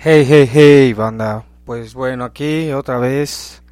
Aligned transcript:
Hey, 0.00 0.24
hey, 0.24 0.48
hey, 0.48 0.92
banda. 0.94 1.44
Pues 1.64 1.92
bueno, 1.92 2.22
aquí 2.24 2.70
otra 2.70 2.98
vez 2.98 3.64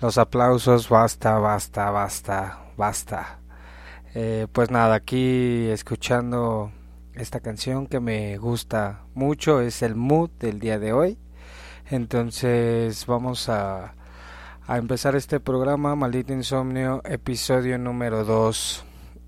los 0.00 0.18
aplausos, 0.18 0.88
basta, 0.88 1.38
basta, 1.38 1.92
basta, 1.92 2.58
basta. 2.76 3.38
Eh, 4.12 4.48
pues 4.50 4.72
nada, 4.72 4.96
aquí 4.96 5.68
escuchando 5.68 6.72
esta 7.14 7.38
canción 7.38 7.86
que 7.86 8.00
me 8.00 8.38
gusta 8.38 9.04
mucho, 9.14 9.60
es 9.60 9.82
el 9.82 9.94
mood 9.94 10.30
del 10.40 10.58
día 10.58 10.80
de 10.80 10.92
hoy. 10.92 11.16
Entonces 11.88 13.06
vamos 13.06 13.48
a, 13.48 13.94
a 14.66 14.78
empezar 14.78 15.14
este 15.14 15.38
programa, 15.38 15.94
Maldito 15.94 16.32
Insomnio, 16.32 17.02
episodio 17.04 17.78
número 17.78 18.24
2. 18.24 18.84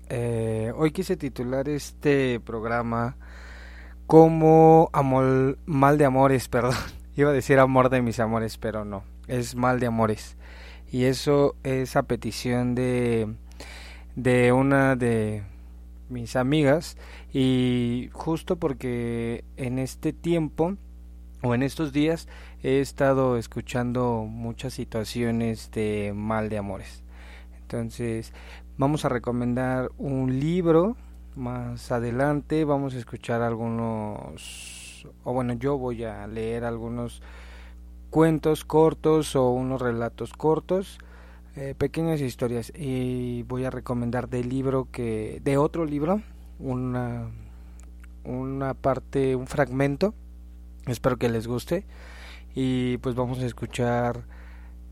Eh, 0.09 0.73
hoy 0.75 0.91
quise 0.91 1.15
titular 1.15 1.69
este 1.69 2.41
programa 2.41 3.15
como 4.11 4.89
amor, 4.91 5.57
mal 5.65 5.97
de 5.97 6.03
amores, 6.03 6.47
perdón. 6.49 6.75
Iba 7.15 7.29
a 7.29 7.33
decir 7.33 7.59
amor 7.59 7.89
de 7.89 8.01
mis 8.01 8.19
amores, 8.19 8.57
pero 8.57 8.83
no, 8.83 9.05
es 9.29 9.55
mal 9.55 9.79
de 9.79 9.85
amores. 9.87 10.35
Y 10.91 11.05
eso 11.05 11.55
es 11.63 11.95
a 11.95 12.03
petición 12.03 12.75
de, 12.75 13.33
de 14.17 14.51
una 14.51 14.97
de 14.97 15.43
mis 16.09 16.35
amigas 16.35 16.97
y 17.31 18.09
justo 18.11 18.57
porque 18.57 19.45
en 19.55 19.79
este 19.79 20.11
tiempo 20.11 20.75
o 21.41 21.55
en 21.55 21.63
estos 21.63 21.93
días 21.93 22.27
he 22.63 22.81
estado 22.81 23.37
escuchando 23.37 24.25
muchas 24.27 24.73
situaciones 24.73 25.71
de 25.71 26.11
mal 26.13 26.49
de 26.49 26.57
amores. 26.57 27.01
Entonces 27.61 28.33
vamos 28.77 29.05
a 29.05 29.09
recomendar 29.09 29.89
un 29.97 30.37
libro 30.37 30.97
más 31.35 31.91
adelante 31.91 32.65
vamos 32.65 32.93
a 32.93 32.97
escuchar 32.97 33.41
algunos, 33.41 35.07
o 35.23 35.33
bueno, 35.33 35.53
yo 35.53 35.77
voy 35.77 36.03
a 36.03 36.27
leer 36.27 36.65
algunos 36.65 37.21
cuentos 38.09 38.65
cortos 38.65 39.35
o 39.35 39.49
unos 39.49 39.81
relatos 39.81 40.33
cortos, 40.33 40.99
eh, 41.55 41.75
pequeñas 41.77 42.21
historias. 42.21 42.71
Y 42.75 43.43
voy 43.43 43.65
a 43.65 43.69
recomendar 43.69 44.29
del 44.29 44.49
libro 44.49 44.87
que, 44.91 45.41
de 45.43 45.57
otro 45.57 45.85
libro, 45.85 46.21
una, 46.59 47.29
una 48.23 48.73
parte, 48.73 49.35
un 49.35 49.47
fragmento, 49.47 50.13
espero 50.87 51.17
que 51.17 51.29
les 51.29 51.47
guste. 51.47 51.85
Y 52.53 52.97
pues 52.97 53.15
vamos 53.15 53.39
a 53.39 53.45
escuchar 53.45 54.25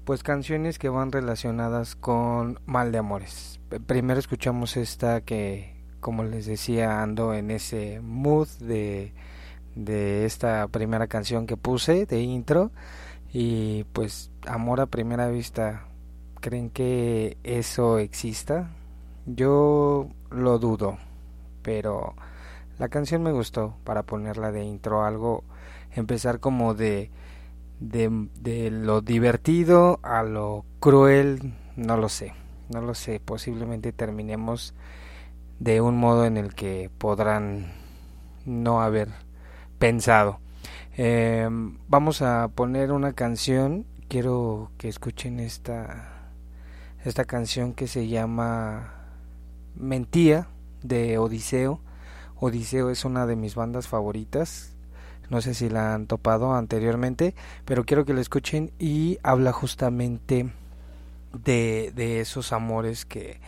pues 0.06 0.24
canciones 0.24 0.80
que 0.80 0.90
van 0.90 1.12
relacionadas 1.12 1.96
con 1.96 2.60
mal 2.66 2.92
de 2.92 2.98
amores. 2.98 3.60
Primero 3.86 4.20
escuchamos 4.20 4.78
esta 4.78 5.22
que 5.22 5.79
como 6.00 6.24
les 6.24 6.46
decía, 6.46 7.02
ando 7.02 7.34
en 7.34 7.52
ese 7.52 8.00
mood 8.02 8.48
de, 8.60 9.14
de 9.76 10.26
esta 10.26 10.68
primera 10.68 11.08
canción 11.08 11.48
que 11.48 11.58
puse 11.58 12.06
de 12.06 12.22
intro 12.22 12.72
y 13.32 13.84
pues 13.94 14.32
amor 14.48 14.82
a 14.82 14.88
primera 14.88 15.30
vista, 15.30 15.86
¿creen 16.42 16.70
que 16.70 17.38
eso 17.44 18.00
exista? 18.00 18.72
Yo 19.26 20.10
lo 20.32 20.60
dudo, 20.60 20.98
pero 21.62 22.16
la 22.80 22.90
canción 22.90 23.22
me 23.22 23.32
gustó 23.32 23.76
para 23.84 24.04
ponerla 24.04 24.52
de 24.52 24.64
intro, 24.64 25.04
algo, 25.04 25.44
empezar 25.92 26.40
como 26.40 26.74
de, 26.74 27.12
de, 27.80 28.28
de 28.40 28.72
lo 28.72 29.02
divertido 29.02 30.00
a 30.02 30.24
lo 30.24 30.66
cruel, 30.80 31.54
no 31.76 31.98
lo 31.98 32.10
sé, 32.10 32.34
no 32.70 32.82
lo 32.82 32.96
sé, 32.96 33.20
posiblemente 33.20 33.92
terminemos 33.92 34.74
de 35.60 35.82
un 35.82 35.98
modo 35.98 36.26
en 36.26 36.38
el 36.38 36.56
que 36.56 36.90
podrán 36.98 37.74
no 38.46 38.82
haber 38.82 39.10
pensado. 39.78 40.40
Eh, 40.98 41.48
vamos 41.88 42.22
a 42.22 42.48
poner 42.50 42.92
una 42.92 43.14
canción. 43.14 43.86
Quiero 44.08 44.72
que 44.78 44.88
escuchen 44.88 45.40
esta, 45.40 46.32
esta 47.04 47.26
canción 47.26 47.74
que 47.74 47.88
se 47.88 48.08
llama 48.08 48.94
Mentía 49.76 50.48
de 50.82 51.18
Odiseo. 51.18 51.82
Odiseo 52.38 52.90
es 52.90 53.06
una 53.06 53.26
de 53.26 53.36
mis 53.36 53.56
bandas 53.56 53.88
favoritas. 53.88 54.76
No 55.30 55.42
sé 55.42 55.54
si 55.54 55.70
la 55.70 55.94
han 55.94 56.08
topado 56.08 56.56
anteriormente, 56.56 57.36
pero 57.66 57.86
quiero 57.86 58.04
que 58.04 58.16
la 58.16 58.22
escuchen 58.22 58.72
y 58.80 59.20
habla 59.22 59.52
justamente 59.52 60.52
de, 61.34 61.92
de 61.96 62.20
esos 62.22 62.52
amores 62.52 63.06
que, 63.06 63.40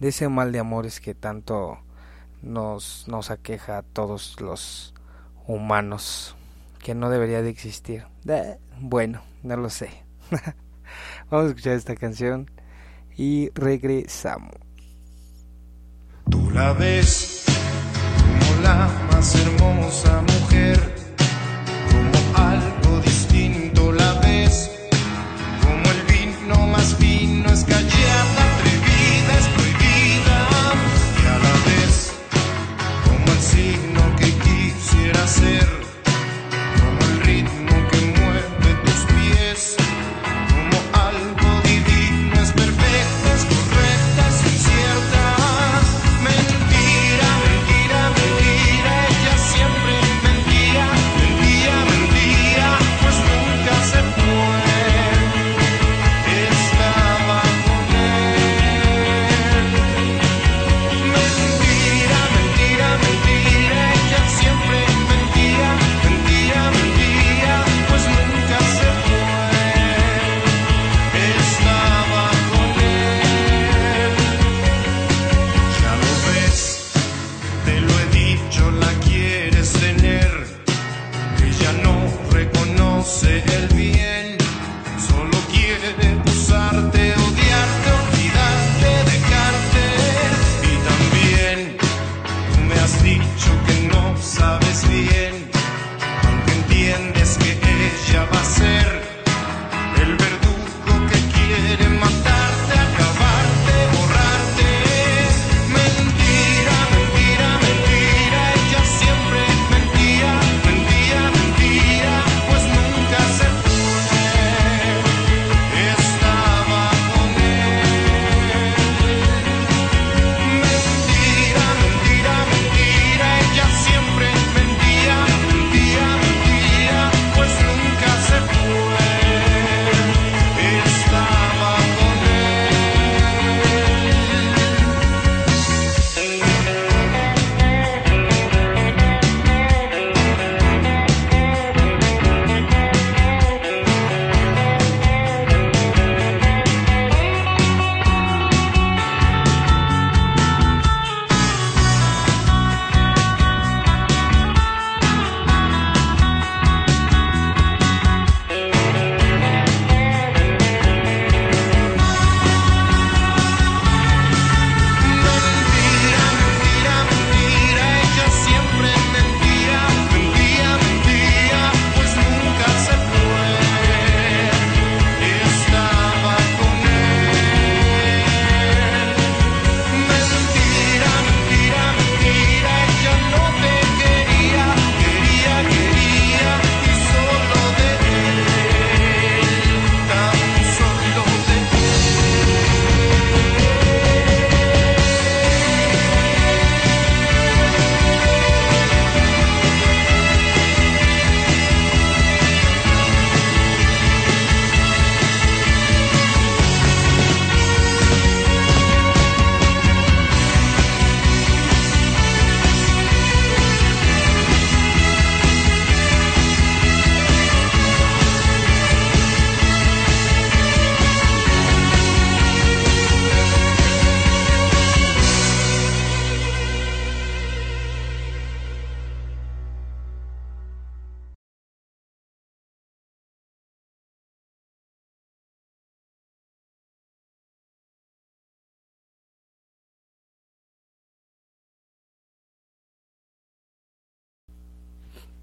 de 0.00 0.08
ese 0.08 0.28
mal 0.28 0.52
de 0.52 0.58
amores 0.58 1.00
que 1.00 1.14
tanto 1.14 1.78
nos, 2.42 3.06
nos 3.08 3.30
aqueja 3.30 3.78
a 3.78 3.82
todos 3.82 4.40
los 4.40 4.94
humanos, 5.46 6.36
que 6.82 6.94
no 6.94 7.10
debería 7.10 7.42
de 7.42 7.50
existir. 7.50 8.06
bueno, 8.80 9.22
no 9.42 9.56
lo 9.56 9.70
sé. 9.70 9.90
Vamos 11.30 11.46
a 11.46 11.48
escuchar 11.48 11.74
esta 11.74 11.96
canción 11.96 12.50
y 13.16 13.50
regresamos. 13.54 14.54
Tú 16.30 16.50
la 16.50 16.72
ves 16.74 17.44
como 17.46 18.62
la 18.62 18.88
más 19.10 19.34
hermosa 19.34 20.22
mujer, 20.22 20.94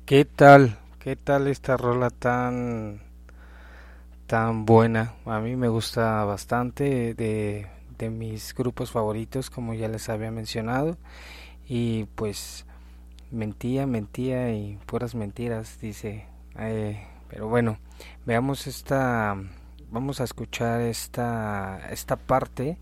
¿Qué 0.06 0.24
tal? 0.24 0.78
¿Qué 1.00 1.16
tal 1.16 1.48
esta 1.48 1.78
rola 1.78 2.12
tan 2.12 3.02
tan 4.28 4.64
buena? 4.66 5.16
A 5.26 5.40
mí 5.40 5.56
me 5.56 5.68
gusta 5.68 6.24
bastante 6.26 7.16
de, 7.16 7.66
de 7.98 8.10
mis 8.12 8.54
grupos 8.54 8.92
favoritos, 8.92 9.50
como 9.50 9.74
ya 9.74 9.88
les 9.88 10.08
había 10.10 10.30
mencionado. 10.30 10.96
Y 11.68 12.04
pues 12.14 12.68
mentía, 13.32 13.88
mentía 13.88 14.54
y 14.54 14.78
puras 14.86 15.16
mentiras, 15.16 15.80
dice. 15.82 16.28
Eh, 16.60 17.04
pero 17.28 17.48
bueno, 17.48 17.80
veamos 18.28 18.68
esta, 18.68 19.36
vamos 19.90 20.22
a 20.22 20.26
escuchar 20.26 20.82
esta, 20.82 21.90
esta 21.90 22.16
parte 22.16 22.78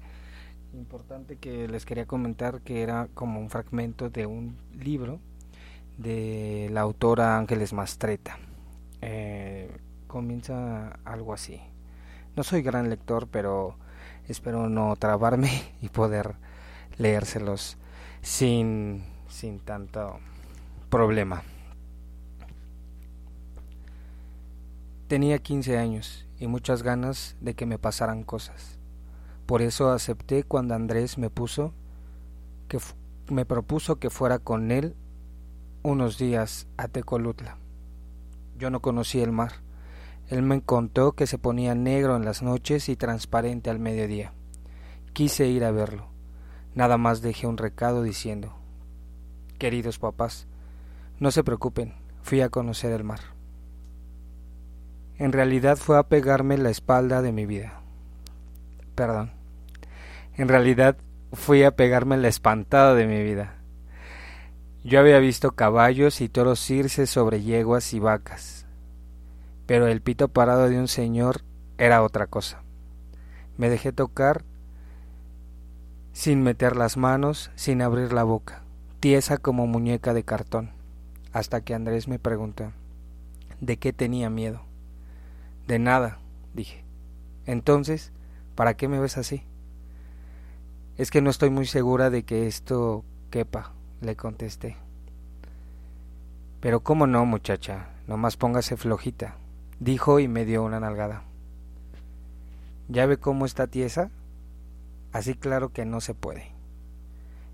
importante 0.73 1.37
que 1.37 1.69
les 1.69 1.85
quería 1.85 2.05
comentar 2.05 2.59
que 2.61 2.81
era 2.81 3.07
como 3.13 3.39
un 3.39 3.49
fragmento 3.49 4.09
de 4.09 4.25
un 4.25 4.57
libro 4.77 5.21
de 6.03 6.69
la 6.71 6.81
autora 6.81 7.37
Ángeles 7.37 7.73
Mastreta. 7.73 8.37
Eh, 9.01 9.71
comienza 10.07 10.99
algo 11.05 11.33
así. 11.33 11.61
No 12.35 12.43
soy 12.43 12.61
gran 12.61 12.89
lector, 12.89 13.27
pero 13.27 13.77
espero 14.27 14.69
no 14.69 14.95
trabarme 14.97 15.49
y 15.81 15.89
poder 15.89 16.35
leérselos 16.97 17.77
sin, 18.21 19.03
sin 19.27 19.59
tanto 19.59 20.19
problema. 20.89 21.41
Tenía 25.07 25.39
15 25.39 25.77
años 25.77 26.27
y 26.39 26.47
muchas 26.47 26.83
ganas 26.83 27.37
de 27.39 27.53
que 27.53 27.65
me 27.65 27.79
pasaran 27.79 28.23
cosas. 28.23 28.77
Por 29.45 29.61
eso 29.61 29.91
acepté 29.91 30.43
cuando 30.43 30.75
Andrés 30.75 31.17
me 31.17 31.29
puso 31.29 31.73
que 32.67 32.79
me 33.29 33.45
propuso 33.45 33.97
que 33.99 34.09
fuera 34.09 34.39
con 34.39 34.71
él 34.71 34.95
unos 35.83 36.17
días 36.17 36.65
a 36.77 36.87
Tecolutla. 36.87 37.57
Yo 38.57 38.69
no 38.69 38.81
conocía 38.81 39.23
el 39.23 39.33
mar. 39.33 39.51
Él 40.29 40.41
me 40.41 40.61
contó 40.61 41.11
que 41.11 41.27
se 41.27 41.37
ponía 41.37 41.75
negro 41.75 42.15
en 42.15 42.23
las 42.23 42.41
noches 42.41 42.87
y 42.87 42.95
transparente 42.95 43.69
al 43.69 43.79
mediodía. 43.79 44.31
Quise 45.11 45.47
ir 45.47 45.65
a 45.65 45.71
verlo. 45.71 46.07
Nada 46.73 46.97
más 46.97 47.21
dejé 47.21 47.45
un 47.45 47.57
recado 47.57 48.01
diciendo 48.01 48.55
Queridos 49.59 49.99
papás, 49.99 50.47
no 51.19 51.31
se 51.31 51.43
preocupen, 51.43 51.93
fui 52.21 52.41
a 52.41 52.49
conocer 52.49 52.91
el 52.91 53.03
mar. 53.03 53.19
En 55.17 55.31
realidad 55.31 55.77
fue 55.77 55.97
a 55.97 56.03
pegarme 56.03 56.57
la 56.57 56.69
espalda 56.69 57.21
de 57.21 57.31
mi 57.31 57.45
vida. 57.45 57.81
Perdón. 58.95 59.31
En 60.35 60.47
realidad 60.47 60.97
fui 61.33 61.63
a 61.63 61.75
pegarme 61.75 62.17
la 62.17 62.29
espantada 62.29 62.95
de 62.95 63.05
mi 63.05 63.21
vida. 63.21 63.62
Yo 64.83 64.99
había 64.99 65.19
visto 65.19 65.53
caballos 65.53 66.19
y 66.19 66.27
toros 66.27 66.69
irse 66.69 67.07
sobre 67.07 67.41
yeguas 67.41 67.93
y 67.93 67.99
vacas, 67.99 68.65
pero 69.65 69.87
el 69.87 70.01
pito 70.01 70.27
parado 70.27 70.67
de 70.67 70.77
un 70.77 70.89
señor 70.89 71.41
era 71.77 72.03
otra 72.03 72.27
cosa. 72.27 72.63
Me 73.57 73.69
dejé 73.69 73.93
tocar 73.93 74.43
sin 76.11 76.43
meter 76.43 76.75
las 76.75 76.97
manos, 76.97 77.49
sin 77.55 77.81
abrir 77.81 78.11
la 78.11 78.23
boca, 78.23 78.63
tiesa 78.99 79.37
como 79.37 79.67
muñeca 79.67 80.13
de 80.13 80.23
cartón, 80.23 80.71
hasta 81.31 81.61
que 81.61 81.73
Andrés 81.73 82.09
me 82.09 82.19
preguntó 82.19 82.73
de 83.61 83.77
qué 83.77 83.93
tenía 83.93 84.29
miedo. 84.29 84.63
De 85.65 85.79
nada, 85.79 86.19
dije. 86.53 86.83
Entonces, 87.45 88.11
¿para 88.55 88.75
qué 88.75 88.89
me 88.89 88.99
ves 88.99 89.17
así? 89.17 89.43
Es 90.97 91.09
que 91.09 91.21
no 91.21 91.29
estoy 91.29 91.49
muy 91.49 91.67
segura 91.67 92.09
de 92.09 92.23
que 92.23 92.47
esto 92.47 93.05
quepa, 93.31 93.71
le 94.03 94.15
contesté. 94.15 94.77
Pero 96.59 96.81
cómo 96.81 97.07
no, 97.07 97.25
muchacha, 97.25 97.89
nomás 98.07 98.37
póngase 98.37 98.77
flojita, 98.77 99.35
dijo 99.79 100.19
y 100.19 100.27
me 100.27 100.45
dio 100.45 100.63
una 100.63 100.79
nalgada. 100.79 101.23
¿Ya 102.87 103.05
ve 103.05 103.17
cómo 103.17 103.45
está 103.45 103.67
tiesa? 103.67 104.11
Así 105.11 105.35
claro 105.35 105.69
que 105.69 105.85
no 105.85 106.01
se 106.01 106.13
puede. 106.13 106.51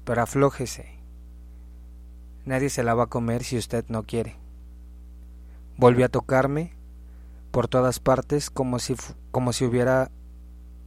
Pero 0.06 0.22
aflójese. 0.22 0.98
Nadie 2.46 2.70
se 2.70 2.84
la 2.84 2.94
va 2.94 3.04
a 3.04 3.08
comer 3.08 3.44
si 3.44 3.58
usted 3.58 3.86
no 3.90 4.04
quiere. 4.04 4.38
Volvió 5.78 6.06
a 6.06 6.10
tocarme 6.10 6.74
por 7.52 7.68
todas 7.68 8.00
partes 8.00 8.50
como 8.50 8.80
si, 8.80 8.96
como 9.32 9.54
si 9.54 9.66
hubiera 9.66 10.12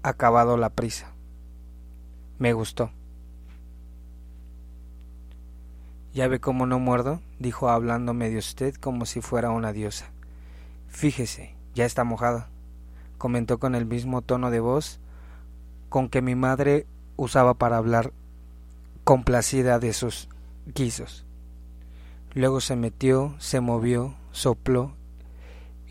acabado 0.02 0.56
la 0.56 0.70
prisa. 0.70 1.12
Me 2.38 2.52
gustó. 2.52 2.90
Ya 6.14 6.28
ve 6.28 6.40
cómo 6.40 6.66
no 6.66 6.78
muerdo, 6.78 7.20
dijo 7.38 7.70
hablándome 7.70 8.28
de 8.28 8.38
usted 8.38 8.74
como 8.74 9.06
si 9.06 9.20
fuera 9.22 9.50
una 9.50 9.72
diosa. 9.72 10.10
Fíjese, 10.88 11.54
ya 11.74 11.86
está 11.86 12.04
mojada, 12.04 12.48
comentó 13.16 13.58
con 13.58 13.74
el 13.74 13.86
mismo 13.86 14.20
tono 14.20 14.50
de 14.50 14.60
voz 14.60 15.00
con 15.88 16.08
que 16.08 16.22
mi 16.22 16.34
madre 16.34 16.86
usaba 17.16 17.54
para 17.54 17.76
hablar 17.76 18.12
complacida 19.04 19.78
de 19.78 19.92
sus 19.92 20.28
guisos. 20.74 21.24
Luego 22.34 22.60
se 22.60 22.76
metió, 22.76 23.34
se 23.38 23.60
movió, 23.60 24.14
sopló 24.32 24.94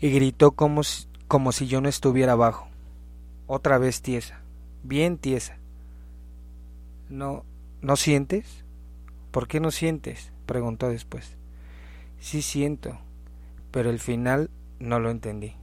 y 0.00 0.10
gritó 0.10 0.52
como 0.52 0.82
si, 0.82 1.06
como 1.28 1.52
si 1.52 1.66
yo 1.66 1.80
no 1.80 1.88
estuviera 1.88 2.32
abajo. 2.32 2.68
Otra 3.46 3.78
vez 3.78 4.02
tiesa, 4.02 4.40
bien 4.82 5.18
tiesa. 5.18 5.56
¿No, 7.08 7.44
no 7.80 7.96
sientes? 7.96 8.61
¿Por 9.32 9.48
qué 9.48 9.58
no 9.58 9.70
sientes? 9.70 10.30
preguntó 10.46 10.88
después. 10.90 11.36
Sí 12.20 12.42
siento, 12.42 12.98
pero 13.70 13.90
el 13.90 13.98
final 13.98 14.50
no 14.78 15.00
lo 15.00 15.10
entendí. 15.10 15.54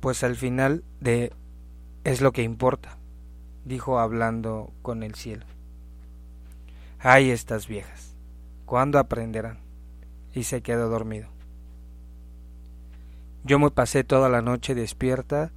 Pues 0.00 0.22
al 0.22 0.36
final 0.36 0.84
de 1.00 1.32
es 2.04 2.20
lo 2.20 2.30
que 2.30 2.42
importa, 2.42 2.96
dijo 3.64 3.98
hablando 3.98 4.72
con 4.82 5.02
el 5.02 5.16
cielo. 5.16 5.44
Ay, 7.00 7.30
estas 7.30 7.66
viejas, 7.66 8.16
¿cuándo 8.64 9.00
aprenderán? 9.00 9.58
Y 10.34 10.44
se 10.44 10.62
quedó 10.62 10.88
dormido. 10.88 11.28
Yo 13.42 13.58
me 13.58 13.70
pasé 13.70 14.04
toda 14.04 14.28
la 14.28 14.40
noche 14.40 14.76
despierta 14.76 15.50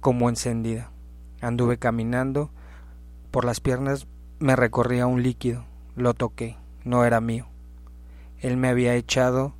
como 0.00 0.28
encendida. 0.28 0.92
Anduve 1.40 1.78
caminando 1.78 2.50
por 3.30 3.44
las 3.44 3.60
piernas 3.60 4.06
me 4.38 4.56
recorría 4.56 5.06
un 5.06 5.22
líquido. 5.22 5.64
Lo 5.96 6.14
toqué. 6.14 6.56
No 6.84 7.04
era 7.04 7.20
mío. 7.20 7.46
Él 8.38 8.56
me 8.56 8.68
había 8.68 8.94
echado. 8.94 9.54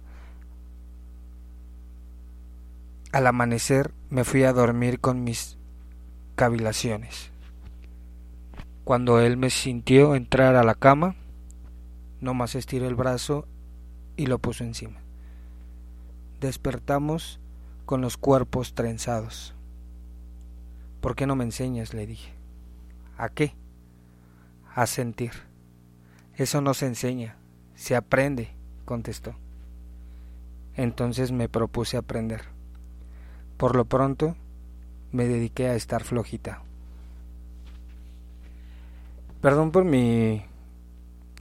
Al 3.12 3.26
amanecer 3.26 3.92
me 4.08 4.24
fui 4.24 4.44
a 4.44 4.52
dormir 4.52 5.00
con 5.00 5.22
mis 5.24 5.58
cavilaciones. 6.34 7.30
Cuando 8.84 9.20
él 9.20 9.36
me 9.36 9.50
sintió 9.50 10.14
entrar 10.14 10.56
a 10.56 10.64
la 10.64 10.74
cama, 10.74 11.14
no 12.20 12.34
más 12.34 12.54
estiró 12.54 12.88
el 12.88 12.94
brazo 12.94 13.46
y 14.16 14.26
lo 14.26 14.38
puso 14.38 14.64
encima. 14.64 15.00
Despertamos 16.40 17.40
con 17.84 18.00
los 18.00 18.16
cuerpos 18.16 18.74
trenzados. 18.74 19.54
¿Por 21.00 21.14
qué 21.14 21.26
no 21.26 21.36
me 21.36 21.44
enseñas? 21.44 21.94
le 21.94 22.06
dije. 22.06 22.39
¿A 23.20 23.28
qué? 23.28 23.52
A 24.74 24.86
sentir. 24.86 25.32
Eso 26.36 26.62
no 26.62 26.72
se 26.72 26.86
enseña, 26.86 27.36
se 27.74 27.94
aprende, 27.94 28.48
contestó. 28.86 29.34
Entonces 30.74 31.30
me 31.30 31.46
propuse 31.46 31.98
aprender. 31.98 32.40
Por 33.58 33.76
lo 33.76 33.84
pronto, 33.84 34.36
me 35.12 35.26
dediqué 35.26 35.68
a 35.68 35.74
estar 35.74 36.02
flojita. 36.02 36.62
Perdón 39.42 39.70
por 39.70 39.84
mi 39.84 40.42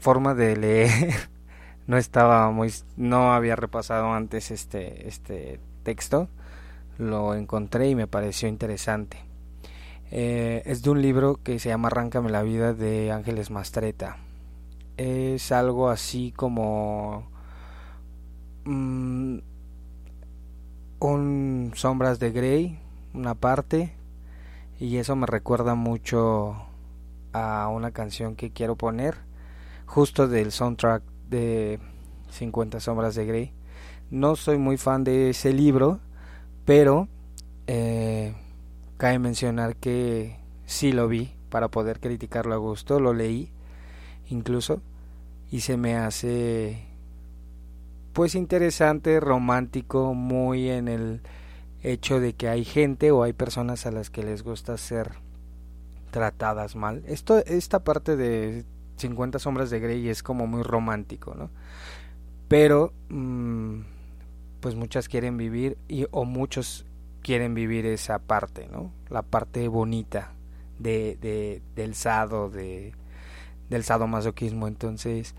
forma 0.01 0.35
de 0.35 0.57
leer. 0.57 1.13
No 1.87 1.97
estaba 1.97 2.51
muy 2.51 2.71
no 2.97 3.33
había 3.33 3.55
repasado 3.55 4.13
antes 4.13 4.51
este 4.51 5.07
este 5.07 5.59
texto. 5.81 6.29
Lo 6.99 7.33
encontré 7.33 7.89
y 7.89 7.95
me 7.95 8.05
pareció 8.05 8.47
interesante. 8.47 9.28
Eh, 10.11 10.63
es 10.65 10.81
de 10.81 10.89
un 10.89 11.01
libro 11.01 11.39
que 11.43 11.59
se 11.59 11.69
llama 11.69 11.87
Arráncame 11.89 12.31
la 12.31 12.41
vida 12.41 12.73
de 12.73 13.11
Ángeles 13.11 13.51
Mastreta. 13.51 14.17
Es 14.97 15.51
algo 15.51 15.89
así 15.89 16.33
como 16.35 17.29
mm, 18.65 19.37
un 20.99 21.71
Sombras 21.75 22.19
de 22.19 22.31
Grey, 22.31 22.79
una 23.13 23.35
parte, 23.35 23.93
y 24.79 24.97
eso 24.97 25.15
me 25.15 25.27
recuerda 25.27 25.75
mucho 25.75 26.55
a 27.33 27.67
una 27.69 27.91
canción 27.91 28.35
que 28.35 28.51
quiero 28.51 28.75
poner, 28.75 29.17
justo 29.85 30.27
del 30.27 30.51
soundtrack 30.51 31.03
de 31.29 31.79
50 32.31 32.79
Sombras 32.79 33.15
de 33.15 33.25
Grey. 33.25 33.53
No 34.09 34.35
soy 34.35 34.57
muy 34.57 34.77
fan 34.77 35.03
de 35.03 35.29
ese 35.29 35.53
libro, 35.53 35.99
pero 36.65 37.07
eh, 37.67 38.33
Cabe 38.99 39.17
mencionar 39.17 39.77
que 39.77 40.35
sí 40.65 40.91
lo 40.91 41.07
vi 41.07 41.31
para 41.49 41.69
poder 41.69 42.01
criticarlo 42.01 42.53
a 42.53 42.57
gusto, 42.57 42.99
lo 42.99 43.13
leí 43.13 43.49
incluso 44.29 44.81
y 45.49 45.61
se 45.61 45.77
me 45.77 45.95
hace 45.95 46.83
pues 48.11 48.35
interesante, 48.35 49.21
romántico, 49.21 50.13
muy 50.13 50.69
en 50.69 50.89
el 50.89 51.21
hecho 51.81 52.19
de 52.19 52.33
que 52.33 52.49
hay 52.49 52.65
gente 52.65 53.11
o 53.11 53.23
hay 53.23 53.31
personas 53.31 53.85
a 53.85 53.91
las 53.91 54.09
que 54.09 54.21
les 54.21 54.43
gusta 54.43 54.77
ser 54.77 55.13
tratadas 56.11 56.75
mal. 56.75 57.01
Esto, 57.07 57.37
esta 57.37 57.85
parte 57.85 58.17
de 58.17 58.65
50 58.97 59.39
sombras 59.39 59.69
de 59.69 59.79
Grey 59.79 60.09
es 60.09 60.23
como 60.23 60.45
muy 60.45 60.61
romántico, 60.61 61.35
¿no? 61.35 61.51
Pero 62.49 62.91
mm, 63.07 63.79
pues 64.59 64.75
muchas 64.75 65.07
quieren 65.07 65.37
vivir 65.37 65.77
y 65.87 66.05
o 66.11 66.25
muchos 66.25 66.85
quieren 67.29 67.53
vivir 67.53 67.85
esa 67.85 68.17
parte, 68.17 68.67
¿no? 68.71 68.91
La 69.07 69.21
parte 69.21 69.67
bonita 69.67 70.33
de, 70.79 71.61
del 71.75 71.93
sado, 71.93 72.49
de, 72.49 72.95
del 73.69 73.83
sadomasoquismo. 73.83 74.67
Entonces, 74.67 75.35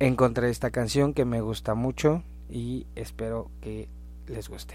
encontré 0.00 0.50
esta 0.50 0.72
canción 0.72 1.14
que 1.14 1.24
me 1.24 1.40
gusta 1.40 1.76
mucho 1.76 2.24
y 2.50 2.88
espero 2.96 3.48
que 3.60 3.88
les 4.26 4.48
guste. 4.48 4.74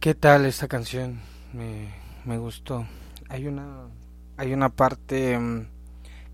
¿Qué 0.00 0.14
tal 0.14 0.46
esta 0.46 0.66
canción? 0.66 1.20
Me, 1.52 1.90
me 2.24 2.38
gustó. 2.38 2.86
Hay 3.28 3.46
una, 3.46 3.88
hay 4.38 4.54
una 4.54 4.70
parte 4.70 5.38
mm, 5.38 5.66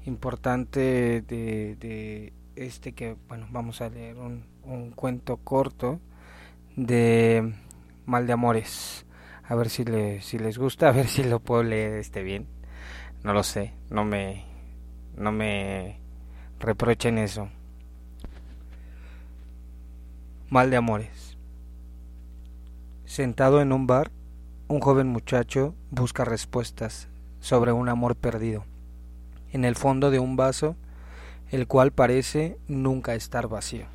importante 0.05 1.25
de, 1.27 1.75
de, 1.75 2.33
este 2.55 2.93
que, 2.93 3.17
bueno, 3.27 3.49
vamos 3.51 3.81
a 3.81 3.89
leer 3.89 4.19
un, 4.19 4.45
un 4.63 4.93
cuento 4.93 5.39
corto 5.39 5.99
de 6.77 7.55
Mal 8.05 8.29
de 8.29 8.35
Amores. 8.35 9.05
A 9.49 9.57
ver 9.57 9.69
si, 9.69 9.85
le, 9.85 10.23
si 10.23 10.39
les 10.39 10.59
gusta, 10.59 10.91
a 10.91 10.93
ver 10.93 11.09
si 11.09 11.25
lo 11.25 11.41
puedo 11.41 11.65
leer 11.65 11.95
este 11.95 12.23
bien. 12.23 12.47
No 13.25 13.33
lo 13.33 13.43
sé, 13.43 13.73
no 13.91 14.05
me, 14.05 14.45
no 15.17 15.33
me 15.33 15.99
reprochen 16.61 17.19
eso. 17.19 17.49
Mal 20.51 20.71
de 20.71 20.77
Amores. 20.77 21.26
Sentado 23.17 23.63
en 23.63 23.73
un 23.73 23.87
bar, 23.87 24.11
un 24.69 24.81
joven 24.81 25.07
muchacho 25.09 25.75
busca 25.91 26.27
respuestas 26.27 27.09
sobre 27.41 27.73
un 27.73 27.89
amor 27.89 28.15
perdido, 28.15 28.67
en 29.53 29.65
el 29.65 29.75
fondo 29.75 30.11
de 30.11 30.19
un 30.19 30.37
vaso, 30.37 30.77
el 31.49 31.67
cual 31.67 31.93
parece 31.93 32.59
nunca 32.69 33.15
estar 33.15 33.49
vacío. 33.49 33.87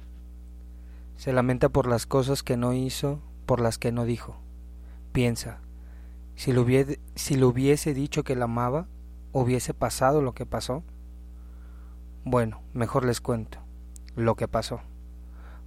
Se 1.18 1.34
lamenta 1.34 1.70
por 1.70 1.86
las 1.86 2.08
cosas 2.08 2.42
que 2.42 2.58
no 2.58 2.74
hizo, 2.74 3.20
por 3.46 3.62
las 3.62 3.78
que 3.78 3.92
no 3.92 4.06
dijo. 4.06 4.38
Piensa, 5.12 5.60
si 6.34 6.52
le 6.52 6.60
hubiese, 6.60 7.00
hubiese 7.44 7.94
dicho 7.94 8.24
que 8.24 8.36
la 8.36 8.46
amaba, 8.46 8.88
hubiese 9.34 9.76
pasado 9.76 10.24
lo 10.24 10.34
que 10.34 10.48
pasó. 10.48 10.82
Bueno, 12.24 12.64
mejor 12.74 13.06
les 13.06 13.22
cuento 13.22 13.60
lo 14.16 14.34
que 14.34 14.48
pasó, 14.48 14.82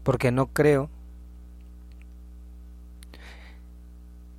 porque 0.02 0.32
no 0.32 0.48
creo 0.48 0.90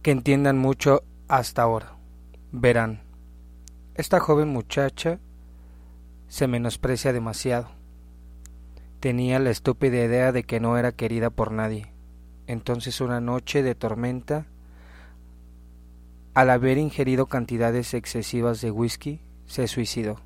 que 0.06 0.12
entiendan 0.12 0.60
mucho 0.60 1.02
hasta 1.28 1.63
ahora. 1.63 1.98
Verán, 2.52 3.02
esta 3.96 4.20
joven 4.20 4.50
muchacha 4.50 5.18
se 6.28 6.46
menosprecia 6.46 7.12
demasiado. 7.12 7.70
Tenía 9.00 9.39
la 9.39 9.50
estúpida 9.50 9.96
idea 9.96 10.32
de 10.32 10.44
que 10.44 10.60
no 10.60 10.78
era 10.78 10.91
querida 10.91 11.32
por 11.32 11.52
nadie. 11.52 11.91
Entonces 12.46 13.02
una 13.02 13.20
noche 13.20 13.63
de 13.63 13.74
tormenta, 13.74 14.46
al 16.36 16.52
haber 16.52 16.78
ingerido 16.78 17.26
cantidades 17.26 17.96
excesivas 17.96 18.62
de 18.62 18.70
whisky, 18.70 19.22
se 19.48 19.68
suicidó, 19.68 20.18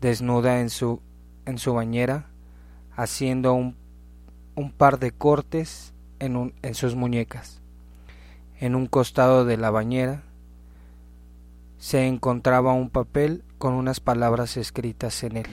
desnuda 0.00 0.60
en 0.60 0.70
su, 0.70 1.02
en 1.44 1.58
su 1.58 1.74
bañera, 1.74 2.30
haciendo 2.96 3.52
un, 3.52 3.76
un 4.54 4.72
par 4.72 4.98
de 4.98 5.10
cortes 5.10 5.92
en, 6.20 6.36
un, 6.36 6.54
en 6.62 6.74
sus 6.74 6.94
muñecas. 6.94 7.61
En 8.62 8.76
un 8.76 8.86
costado 8.86 9.44
de 9.44 9.56
la 9.56 9.72
bañera 9.72 10.22
se 11.78 12.06
encontraba 12.06 12.72
un 12.74 12.90
papel 12.90 13.42
con 13.58 13.74
unas 13.74 13.98
palabras 13.98 14.56
escritas 14.56 15.24
en 15.24 15.38
él. 15.38 15.46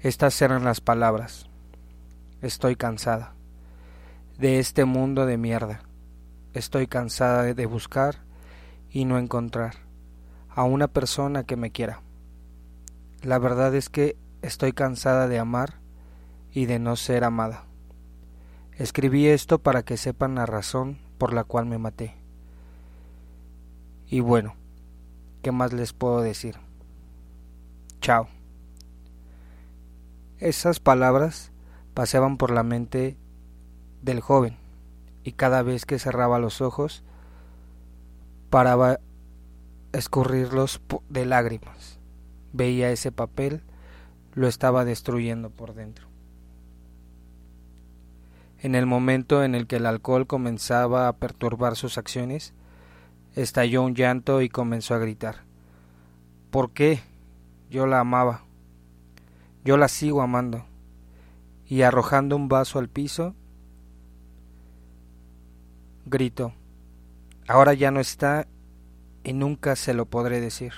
Estas 0.00 0.42
eran 0.42 0.64
las 0.64 0.80
palabras. 0.80 1.46
Estoy 2.42 2.74
cansada 2.74 3.34
de 4.40 4.58
este 4.58 4.84
mundo 4.86 5.24
de 5.24 5.36
mierda. 5.36 5.82
Estoy 6.52 6.88
cansada 6.88 7.44
de 7.44 7.66
buscar 7.66 8.16
y 8.90 9.04
no 9.04 9.20
encontrar 9.20 9.76
a 10.48 10.64
una 10.64 10.88
persona 10.88 11.44
que 11.44 11.54
me 11.54 11.70
quiera. 11.70 12.02
La 13.22 13.38
verdad 13.38 13.72
es 13.76 13.88
que 13.88 14.16
estoy 14.42 14.72
cansada 14.72 15.28
de 15.28 15.38
amar 15.38 15.74
y 16.52 16.66
de 16.66 16.80
no 16.80 16.96
ser 16.96 17.22
amada. 17.22 17.66
Escribí 18.78 19.26
esto 19.26 19.58
para 19.58 19.82
que 19.84 19.96
sepan 19.96 20.34
la 20.34 20.44
razón 20.44 20.98
por 21.16 21.32
la 21.32 21.44
cual 21.44 21.64
me 21.64 21.78
maté. 21.78 22.14
Y 24.06 24.20
bueno, 24.20 24.54
¿qué 25.40 25.50
más 25.50 25.72
les 25.72 25.94
puedo 25.94 26.20
decir? 26.20 26.56
Chao. 28.02 28.28
Esas 30.38 30.78
palabras 30.78 31.52
paseaban 31.94 32.36
por 32.36 32.50
la 32.50 32.62
mente 32.62 33.16
del 34.02 34.20
joven, 34.20 34.58
y 35.24 35.32
cada 35.32 35.62
vez 35.62 35.86
que 35.86 35.98
cerraba 35.98 36.38
los 36.38 36.60
ojos, 36.60 37.02
paraba 38.50 39.00
escurrirlos 39.92 40.82
de 41.08 41.24
lágrimas. 41.24 41.98
Veía 42.52 42.90
ese 42.90 43.10
papel, 43.10 43.62
lo 44.34 44.46
estaba 44.46 44.84
destruyendo 44.84 45.48
por 45.48 45.72
dentro. 45.72 46.08
En 48.66 48.74
el 48.74 48.84
momento 48.84 49.44
en 49.44 49.54
el 49.54 49.68
que 49.68 49.76
el 49.76 49.86
alcohol 49.86 50.26
comenzaba 50.26 51.06
a 51.06 51.12
perturbar 51.18 51.76
sus 51.76 51.98
acciones, 51.98 52.52
estalló 53.36 53.84
un 53.84 53.94
llanto 53.94 54.42
y 54.42 54.48
comenzó 54.48 54.96
a 54.96 54.98
gritar. 54.98 55.44
¿Por 56.50 56.72
qué? 56.72 56.98
Yo 57.70 57.86
la 57.86 58.00
amaba. 58.00 58.42
Yo 59.64 59.76
la 59.76 59.86
sigo 59.86 60.20
amando. 60.20 60.66
Y 61.64 61.82
arrojando 61.82 62.34
un 62.34 62.48
vaso 62.48 62.80
al 62.80 62.88
piso, 62.88 63.36
gritó. 66.04 66.52
Ahora 67.46 67.72
ya 67.72 67.92
no 67.92 68.00
está 68.00 68.48
y 69.22 69.32
nunca 69.32 69.76
se 69.76 69.94
lo 69.94 70.06
podré 70.06 70.40
decir. 70.40 70.72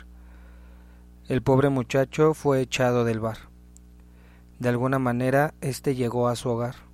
El 1.26 1.40
pobre 1.40 1.70
muchacho 1.70 2.34
fue 2.34 2.60
echado 2.60 3.06
del 3.06 3.20
bar. 3.20 3.38
De 4.58 4.68
alguna 4.68 4.98
manera 4.98 5.54
éste 5.62 5.94
llegó 5.94 6.28
a 6.28 6.36
su 6.36 6.50
hogar. 6.50 6.87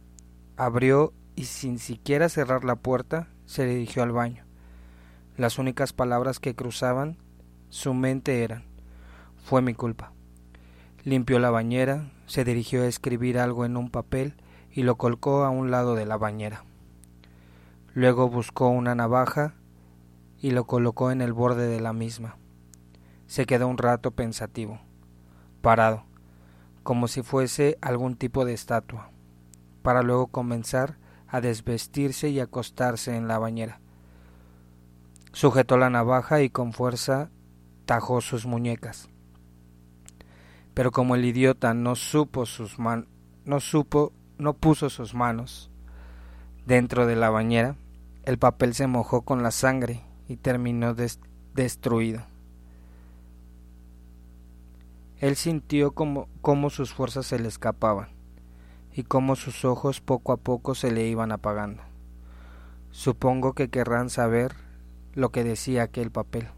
Abrió 0.57 1.13
y 1.35 1.47
sin 1.47 1.79
siquiera 1.79 2.29
cerrar 2.29 2.65
la 2.65 2.77
puerta 2.77 3.29
se 3.45 3.67
dirigió 3.67 4.03
al 4.03 4.13
baño. 4.13 4.45
Las 5.37 5.59
únicas 5.59 5.93
palabras 5.93 6.39
que 6.39 6.55
cruzaban 6.55 7.19
su 7.71 7.93
mente 7.93 8.45
eran 8.45 8.65
fue 9.45 9.63
mi 9.63 9.75
culpa. 9.75 10.13
Limpió 11.03 11.41
la 11.41 11.51
bañera, 11.51 12.11
se 12.27 12.45
dirigió 12.45 12.83
a 12.83 12.87
escribir 12.87 13.39
algo 13.39 13.65
en 13.65 13.77
un 13.77 13.91
papel 13.91 14.35
y 14.71 14.85
lo 14.85 14.97
colocó 14.97 15.45
a 15.45 15.51
un 15.51 15.73
lado 15.73 15.97
de 15.97 16.07
la 16.07 16.17
bañera. 16.17 16.65
Luego 17.93 18.29
buscó 18.29 18.69
una 18.69 18.95
navaja 18.95 19.55
y 20.41 20.53
lo 20.53 20.67
colocó 20.67 21.11
en 21.11 21.21
el 21.21 21.33
borde 21.33 21.67
de 21.67 21.81
la 21.81 21.93
misma. 21.93 22.37
Se 23.27 23.45
quedó 23.45 23.67
un 23.67 23.79
rato 23.79 24.13
pensativo, 24.13 24.81
parado, 25.63 26.05
como 26.85 27.09
si 27.09 27.23
fuese 27.23 27.77
algún 27.81 28.17
tipo 28.17 28.45
de 28.45 28.53
estatua, 28.53 29.11
para 29.85 30.03
luego 30.03 30.27
comenzar 30.27 30.99
a 31.29 31.41
desvestirse 31.41 32.31
y 32.31 32.41
acostarse 32.41 33.15
en 33.17 33.29
la 33.29 33.39
bañera. 33.39 33.79
Sujetó 35.33 35.77
la 35.77 35.91
navaja 35.91 36.43
y 36.43 36.51
con 36.51 36.73
fuerza 36.73 37.31
tajó 37.87 38.21
sus 38.21 38.47
muñecas 38.47 39.09
pero 40.75 40.91
como 40.91 41.15
el 41.15 41.25
idiota 41.25 41.73
no 41.73 41.95
supo 41.95 42.45
sus 42.45 42.79
man 42.79 43.07
no 43.45 43.61
supo, 43.61 44.13
no 44.39 44.55
puso 44.55 44.91
sus 44.91 45.15
manos 45.15 45.71
dentro 46.67 47.07
de 47.07 47.15
la 47.15 47.29
bañera, 47.29 47.77
el 48.25 48.39
papel 48.39 48.75
se 48.75 48.87
mojó 48.87 49.23
con 49.23 49.43
la 49.43 49.51
sangre 49.51 50.03
y 50.29 50.37
terminó 50.37 50.95
destruido. 51.53 52.23
Él 55.19 55.37
sintió 55.37 55.93
como, 55.93 56.29
como 56.41 56.71
sus 56.71 56.95
fuerzas 56.95 57.27
se 57.27 57.39
le 57.39 57.49
escapaban 57.49 58.14
y 58.95 59.03
como 59.03 59.37
sus 59.37 59.65
ojos 59.65 60.01
poco 60.01 60.33
a 60.33 60.37
poco 60.39 60.75
se 60.75 60.91
le 60.91 61.07
iban 61.07 61.33
apagando. 61.33 61.83
Supongo 62.91 63.53
que 63.53 63.69
querrán 63.69 64.09
saber 64.09 64.55
lo 65.15 65.31
que 65.31 65.45
decía 65.45 65.83
aquel 65.83 66.11
papel, 66.11 66.49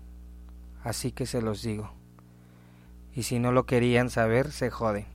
así 0.84 1.12
que 1.12 1.26
se 1.26 1.42
los 1.42 1.62
digo 1.62 1.96
y 3.16 3.22
si 3.22 3.38
no 3.38 3.50
lo 3.50 3.64
querían 3.64 4.10
saber, 4.10 4.52
se 4.52 4.70
joden. 4.70 5.06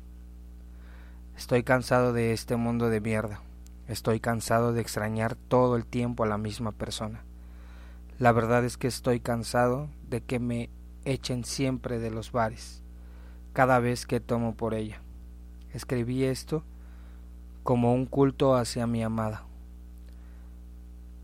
Estoy 1.38 1.62
cansado 1.62 2.14
de 2.14 2.34
este 2.34 2.56
mundo 2.56 2.90
de 2.90 3.00
mierda. 3.00 3.42
Estoy 3.88 4.20
cansado 4.20 4.74
de 4.74 4.82
extrañar 4.82 5.36
todo 5.36 5.76
el 5.76 5.86
tiempo 5.86 6.24
a 6.24 6.28
la 6.28 6.40
misma 6.40 6.72
persona. 6.72 7.24
La 8.18 8.32
verdad 8.32 8.66
es 8.66 8.78
que 8.78 8.88
estoy 8.88 9.20
cansado 9.20 9.88
de 10.10 10.22
que 10.22 10.40
me 10.40 10.72
echen 11.06 11.46
siempre 11.46 12.00
de 12.00 12.10
los 12.10 12.32
bares, 12.32 12.82
cada 13.54 13.78
vez 13.78 14.08
que 14.08 14.20
tomo 14.20 14.56
por 14.56 14.74
ella. 14.74 15.00
Escribí 15.72 16.24
esto 16.24 16.64
como 17.64 17.94
un 17.94 18.06
culto 18.06 18.56
hacia 18.56 18.88
mi 18.88 19.04
amada. 19.04 19.46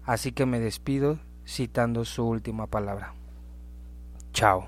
Así 0.04 0.32
que 0.32 0.45
me 0.45 0.60
despido 0.60 1.19
citando 1.45 2.06
su 2.06 2.26
última 2.26 2.67
palabra. 2.67 3.13
Chao. 4.34 4.67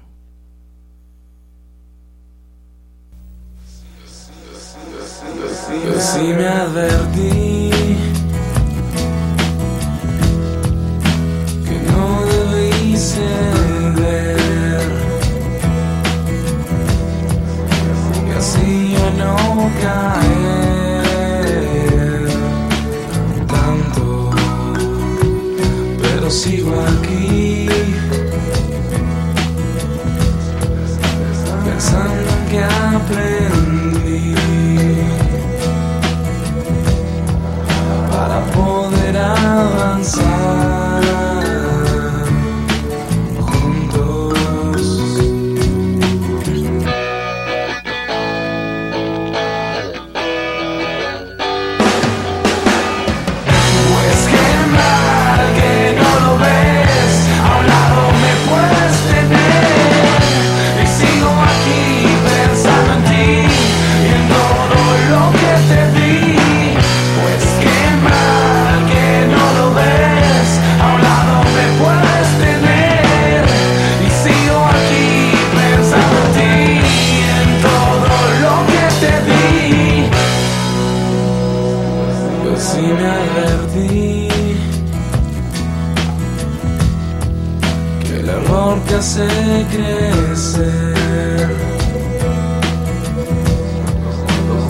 Crecer. 89.72 91.50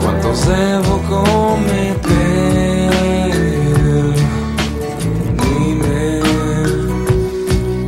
¿Cuántos 0.01 0.47
debo 0.47 1.01
cometer? 1.09 2.89
Dime, 5.41 6.19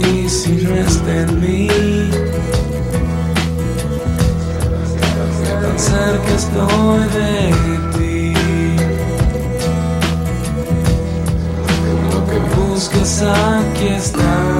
y 0.09 0.29
si 0.29 0.51
no 0.63 0.75
está 0.75 1.11
en 1.21 1.39
mí, 1.41 1.67
¿qué 5.43 5.53
tan 5.61 5.77
cerca 5.79 6.31
estoy 6.35 7.03
de 7.17 7.33
ti? 7.97 8.33
Lo 12.11 12.19
que 12.29 12.39
buscas 12.55 13.21
aquí 13.21 13.87
está. 13.87 14.50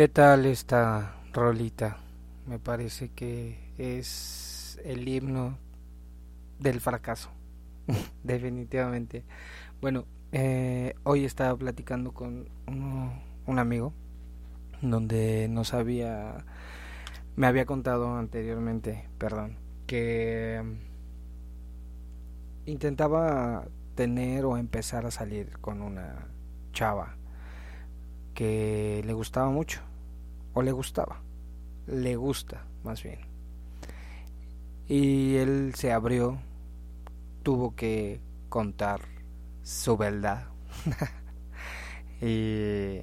¿Qué 0.00 0.08
tal 0.08 0.46
esta 0.46 1.14
rolita? 1.34 1.98
Me 2.46 2.58
parece 2.58 3.10
que 3.10 3.58
es 3.76 4.80
el 4.82 5.06
himno 5.06 5.58
del 6.58 6.80
fracaso, 6.80 7.28
definitivamente. 8.24 9.24
Bueno, 9.82 10.06
eh, 10.32 10.94
hoy 11.02 11.26
estaba 11.26 11.54
platicando 11.54 12.12
con 12.12 12.48
un 12.66 13.58
amigo 13.58 13.92
donde 14.80 15.48
nos 15.50 15.74
había, 15.74 16.46
me 17.36 17.46
había 17.46 17.66
contado 17.66 18.16
anteriormente, 18.16 19.06
perdón, 19.18 19.58
que 19.86 20.62
mm, 20.64 20.76
intentaba 22.70 23.68
tener 23.96 24.46
o 24.46 24.56
empezar 24.56 25.04
a 25.04 25.10
salir 25.10 25.58
con 25.58 25.82
una 25.82 26.26
chava 26.72 27.16
que 28.32 29.02
le 29.04 29.12
gustaba 29.12 29.50
mucho, 29.50 29.82
le 30.62 30.72
gustaba, 30.72 31.22
le 31.86 32.16
gusta 32.16 32.66
más 32.84 33.02
bien. 33.02 33.20
Y 34.88 35.36
él 35.36 35.72
se 35.74 35.92
abrió, 35.92 36.38
tuvo 37.42 37.74
que 37.76 38.20
contar 38.48 39.00
su 39.62 39.96
verdad. 39.96 40.48
y 42.20 42.98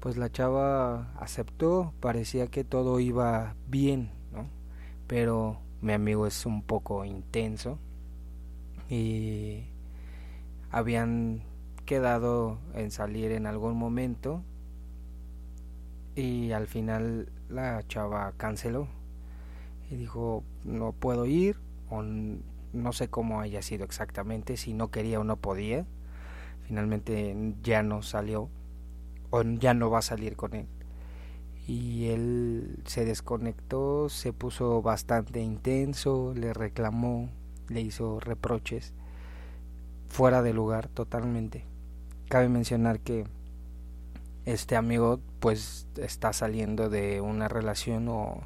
pues 0.00 0.16
la 0.16 0.30
chava 0.30 1.12
aceptó, 1.20 1.92
parecía 2.00 2.46
que 2.48 2.64
todo 2.64 3.00
iba 3.00 3.54
bien, 3.66 4.10
¿no? 4.32 4.48
Pero 5.06 5.60
mi 5.80 5.92
amigo 5.92 6.26
es 6.26 6.46
un 6.46 6.62
poco 6.62 7.04
intenso 7.04 7.78
y 8.88 9.64
habían 10.70 11.42
quedado 11.84 12.58
en 12.74 12.90
salir 12.90 13.32
en 13.32 13.46
algún 13.46 13.76
momento 13.76 14.42
y 16.20 16.52
al 16.52 16.66
final 16.66 17.32
la 17.48 17.82
chava 17.88 18.32
canceló 18.36 18.88
y 19.90 19.96
dijo 19.96 20.44
no 20.64 20.92
puedo 20.92 21.26
ir 21.26 21.56
o 21.88 22.02
no 22.02 22.92
sé 22.92 23.08
cómo 23.08 23.40
haya 23.40 23.62
sido 23.62 23.84
exactamente 23.84 24.56
si 24.56 24.74
no 24.74 24.90
quería 24.90 25.18
o 25.18 25.24
no 25.24 25.36
podía. 25.36 25.86
Finalmente 26.66 27.34
ya 27.62 27.82
no 27.82 28.02
salió 28.02 28.48
o 29.30 29.42
ya 29.42 29.74
no 29.74 29.90
va 29.90 29.98
a 29.98 30.02
salir 30.02 30.36
con 30.36 30.54
él. 30.54 30.66
Y 31.66 32.08
él 32.08 32.82
se 32.84 33.04
desconectó 33.04 34.08
se 34.08 34.32
puso 34.32 34.82
bastante 34.82 35.40
intenso 35.40 36.34
le 36.34 36.52
reclamó 36.52 37.28
le 37.68 37.80
hizo 37.80 38.20
reproches 38.20 38.92
fuera 40.08 40.42
de 40.42 40.52
lugar 40.52 40.88
totalmente. 40.88 41.64
Cabe 42.28 42.48
mencionar 42.48 43.00
que 43.00 43.24
este 44.46 44.76
amigo 44.76 45.20
pues 45.38 45.86
está 45.96 46.32
saliendo 46.32 46.88
de 46.88 47.20
una 47.20 47.48
relación 47.48 48.08
o 48.08 48.40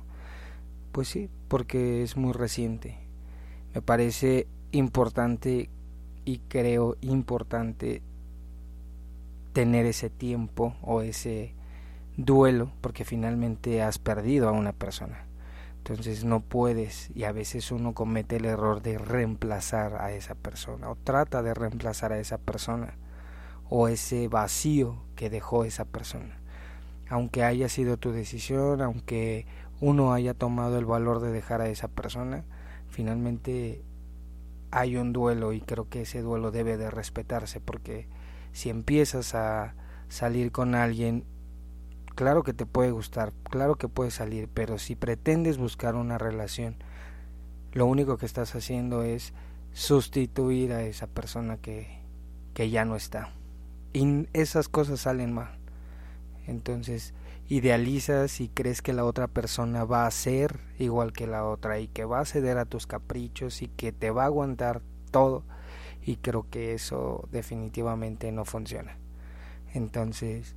pues 0.92 1.08
sí 1.08 1.28
porque 1.48 2.02
es 2.02 2.16
muy 2.16 2.32
reciente 2.32 3.04
me 3.74 3.82
parece 3.82 4.46
importante 4.70 5.68
y 6.24 6.38
creo 6.48 6.96
importante 7.00 8.02
tener 9.52 9.84
ese 9.86 10.10
tiempo 10.10 10.76
o 10.80 11.02
ese 11.02 11.54
duelo 12.16 12.70
porque 12.80 13.04
finalmente 13.04 13.82
has 13.82 13.98
perdido 13.98 14.48
a 14.48 14.52
una 14.52 14.72
persona. 14.72 15.26
Entonces 15.78 16.24
no 16.24 16.40
puedes 16.40 17.10
y 17.14 17.24
a 17.24 17.32
veces 17.32 17.72
uno 17.72 17.94
comete 17.94 18.36
el 18.36 18.44
error 18.46 18.80
de 18.80 18.96
reemplazar 18.96 19.96
a 19.96 20.12
esa 20.12 20.34
persona 20.34 20.88
o 20.88 20.96
trata 20.96 21.42
de 21.42 21.52
reemplazar 21.52 22.12
a 22.12 22.18
esa 22.18 22.38
persona 22.38 22.94
o 23.76 23.88
ese 23.88 24.28
vacío 24.28 25.02
que 25.16 25.30
dejó 25.30 25.64
esa 25.64 25.84
persona. 25.84 26.38
Aunque 27.08 27.42
haya 27.42 27.68
sido 27.68 27.96
tu 27.96 28.12
decisión, 28.12 28.80
aunque 28.80 29.46
uno 29.80 30.12
haya 30.12 30.32
tomado 30.32 30.78
el 30.78 30.84
valor 30.84 31.18
de 31.18 31.32
dejar 31.32 31.60
a 31.60 31.68
esa 31.68 31.88
persona, 31.88 32.44
finalmente 32.88 33.82
hay 34.70 34.96
un 34.96 35.12
duelo 35.12 35.52
y 35.52 35.60
creo 35.60 35.88
que 35.88 36.02
ese 36.02 36.22
duelo 36.22 36.52
debe 36.52 36.76
de 36.76 36.88
respetarse 36.88 37.58
porque 37.58 38.06
si 38.52 38.70
empiezas 38.70 39.34
a 39.34 39.74
salir 40.08 40.52
con 40.52 40.76
alguien 40.76 41.24
claro 42.14 42.44
que 42.44 42.52
te 42.52 42.66
puede 42.66 42.92
gustar, 42.92 43.32
claro 43.42 43.74
que 43.74 43.88
puede 43.88 44.12
salir, 44.12 44.48
pero 44.54 44.78
si 44.78 44.94
pretendes 44.94 45.58
buscar 45.58 45.96
una 45.96 46.16
relación, 46.16 46.76
lo 47.72 47.86
único 47.86 48.18
que 48.18 48.26
estás 48.26 48.54
haciendo 48.54 49.02
es 49.02 49.32
sustituir 49.72 50.72
a 50.72 50.84
esa 50.84 51.08
persona 51.08 51.56
que, 51.56 51.98
que 52.54 52.70
ya 52.70 52.84
no 52.84 52.94
está. 52.94 53.32
Y 53.94 54.28
esas 54.32 54.68
cosas 54.68 55.00
salen 55.00 55.32
mal. 55.32 55.56
Entonces, 56.46 57.14
idealizas 57.48 58.40
y 58.40 58.48
crees 58.48 58.82
que 58.82 58.92
la 58.92 59.04
otra 59.04 59.28
persona 59.28 59.84
va 59.84 60.06
a 60.06 60.10
ser 60.10 60.58
igual 60.78 61.12
que 61.12 61.28
la 61.28 61.44
otra 61.44 61.78
y 61.78 61.86
que 61.86 62.04
va 62.04 62.20
a 62.20 62.24
ceder 62.24 62.58
a 62.58 62.64
tus 62.64 62.88
caprichos 62.88 63.62
y 63.62 63.68
que 63.68 63.92
te 63.92 64.10
va 64.10 64.24
a 64.24 64.26
aguantar 64.26 64.82
todo. 65.12 65.44
Y 66.04 66.16
creo 66.16 66.44
que 66.50 66.74
eso 66.74 67.28
definitivamente 67.30 68.32
no 68.32 68.44
funciona. 68.44 68.98
Entonces, 69.72 70.56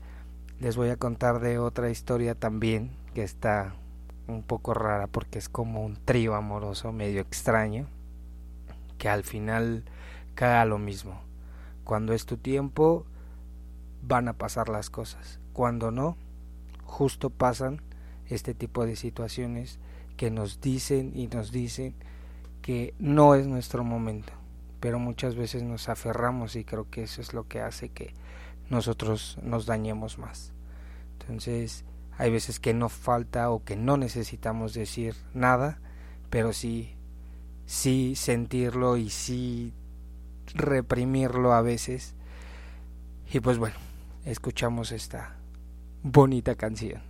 les 0.60 0.76
voy 0.76 0.90
a 0.90 0.98
contar 0.98 1.40
de 1.40 1.60
otra 1.60 1.92
historia 1.92 2.34
también 2.34 2.90
que 3.14 3.24
está 3.24 3.76
un 4.28 4.42
poco 4.42 4.74
rara 4.74 5.06
porque 5.06 5.38
es 5.38 5.48
como 5.48 5.86
un 5.86 5.96
trío 5.96 6.34
amoroso 6.34 6.92
medio 6.92 7.22
extraño 7.22 7.88
que 8.98 9.10
al 9.10 9.24
final 9.24 9.84
cae 10.34 10.58
a 10.58 10.66
lo 10.66 10.80
mismo. 10.80 11.22
Cuando 11.84 12.14
es 12.14 12.26
tu 12.26 12.38
tiempo 12.38 13.06
van 14.02 14.28
a 14.28 14.34
pasar 14.34 14.70
las 14.70 14.90
cosas. 14.90 15.40
Cuando 15.54 15.92
no, 15.92 16.18
justo 16.84 17.30
pasan 17.30 17.82
este 18.28 18.54
tipo 18.54 18.86
de 18.86 18.96
situaciones 18.96 19.80
que 20.16 20.32
nos 20.32 20.62
dicen 20.62 21.12
y 21.16 21.28
nos 21.28 21.52
dicen 21.52 21.96
que 22.62 22.94
no 23.00 23.36
es 23.36 23.48
nuestro 23.48 23.84
momento. 23.84 24.34
Pero 24.80 25.00
muchas 25.00 25.36
veces 25.36 25.64
nos 25.64 25.90
aferramos 25.90 26.56
y 26.56 26.64
creo 26.64 26.90
que 26.90 27.04
eso 27.04 27.22
es 27.22 27.34
lo 27.34 27.48
que 27.48 27.62
hace 27.62 27.90
que 27.90 28.14
nosotros 28.70 29.38
nos 29.42 29.66
dañemos 29.66 30.18
más. 30.18 30.54
Entonces, 31.20 31.86
hay 32.18 32.32
veces 32.32 32.60
que 32.60 32.74
no 32.74 32.90
falta 32.90 33.50
o 33.50 33.64
que 33.64 33.76
no 33.76 33.98
necesitamos 33.98 34.74
decir 34.74 35.16
nada, 35.34 35.80
pero 36.30 36.54
sí, 36.54 36.96
sí 37.66 38.16
sentirlo 38.16 38.98
y 38.98 39.10
sí 39.10 39.74
reprimirlo 40.54 41.54
a 41.54 41.62
veces. 41.62 42.16
Y 43.32 43.40
pues 43.40 43.58
bueno, 43.58 43.76
escuchamos 44.32 44.92
esta 44.92 45.38
bonita 46.04 46.56
canción. 46.56 47.02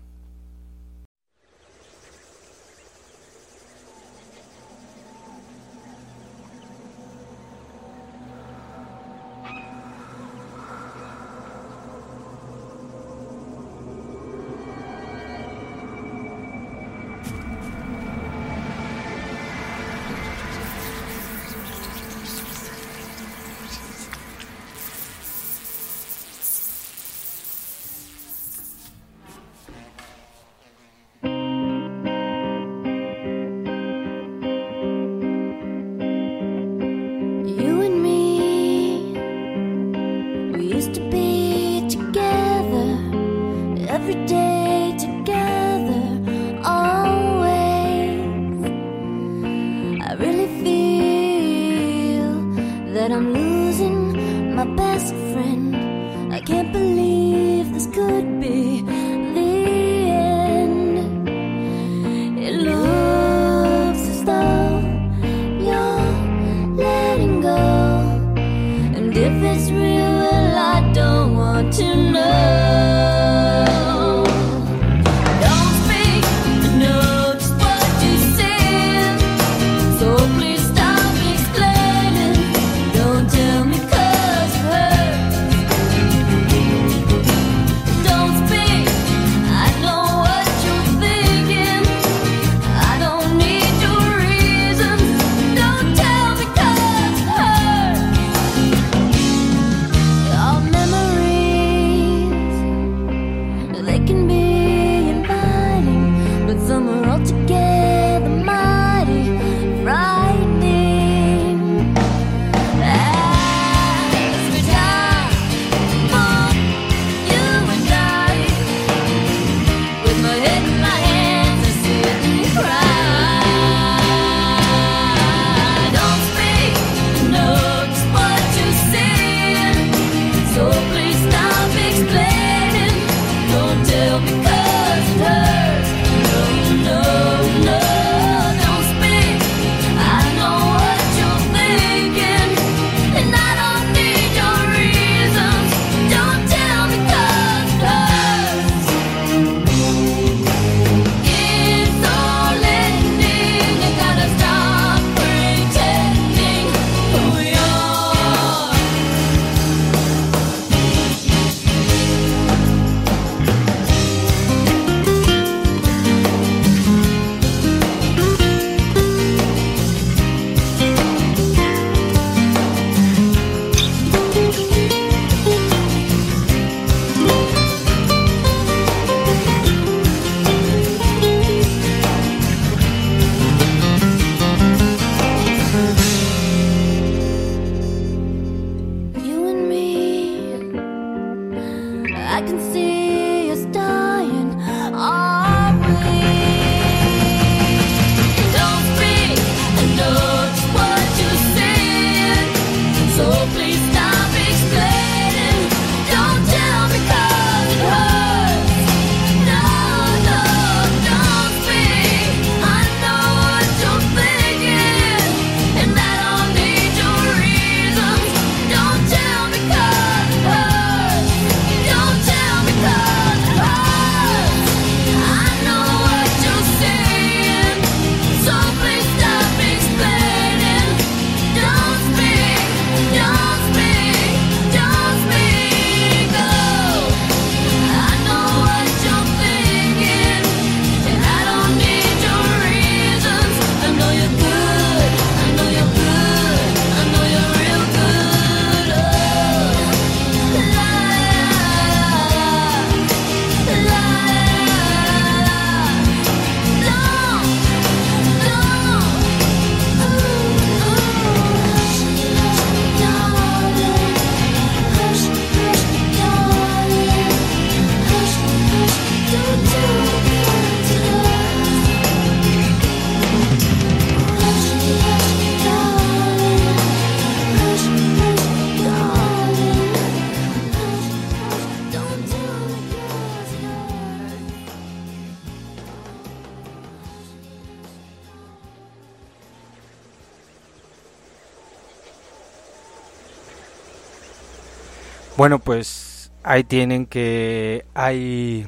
Bueno, 295.47 295.59
pues 295.59 296.29
ahí 296.43 296.65
tienen 296.65 297.05
que 297.05 297.85
hay 297.93 298.67